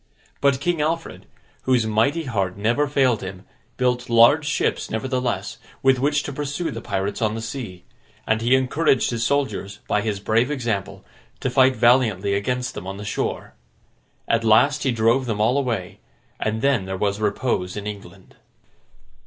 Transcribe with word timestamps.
But 0.41 0.59
King 0.59 0.81
Alfred, 0.81 1.27
whose 1.65 1.85
mighty 1.85 2.23
heart 2.23 2.57
never 2.57 2.87
failed 2.87 3.21
him, 3.21 3.45
built 3.77 4.09
large 4.09 4.47
ships 4.47 4.89
nevertheless, 4.89 5.59
with 5.83 5.99
which 5.99 6.23
to 6.23 6.33
pursue 6.33 6.71
the 6.71 6.81
pirates 6.81 7.21
on 7.21 7.35
the 7.35 7.39
sea; 7.41 7.83
and 8.25 8.41
he 8.41 8.55
encouraged 8.55 9.11
his 9.11 9.23
soldiers, 9.23 9.77
by 9.87 10.01
his 10.01 10.19
brave 10.19 10.49
example, 10.49 11.05
to 11.41 11.51
fight 11.51 11.75
valiantly 11.75 12.33
against 12.33 12.73
them 12.73 12.87
on 12.87 12.97
the 12.97 13.05
shore. 13.05 13.53
At 14.27 14.43
last, 14.43 14.81
he 14.81 14.91
drove 14.91 15.27
them 15.27 15.39
all 15.39 15.55
away; 15.55 15.99
and 16.39 16.63
then 16.63 16.85
there 16.85 16.97
was 16.97 17.21
repose 17.21 17.77
in 17.77 17.85
England. 17.85 18.37